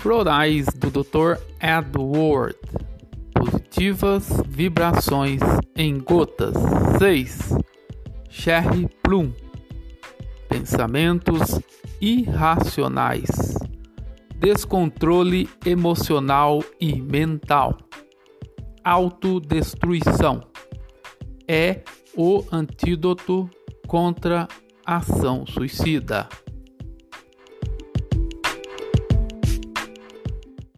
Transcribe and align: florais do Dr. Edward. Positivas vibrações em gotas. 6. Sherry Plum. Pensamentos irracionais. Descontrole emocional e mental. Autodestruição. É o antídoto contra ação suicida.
florais 0.00 0.66
do 0.68 0.90
Dr. 0.90 1.38
Edward. 1.60 2.56
Positivas 3.34 4.28
vibrações 4.48 5.40
em 5.76 5.98
gotas. 5.98 6.54
6. 6.98 7.54
Sherry 8.30 8.88
Plum. 9.02 9.30
Pensamentos 10.48 11.60
irracionais. 12.00 13.28
Descontrole 14.36 15.48
emocional 15.66 16.64
e 16.80 16.98
mental. 17.00 17.76
Autodestruição. 18.82 20.40
É 21.46 21.82
o 22.16 22.42
antídoto 22.50 23.50
contra 23.86 24.48
ação 24.86 25.44
suicida. 25.46 26.26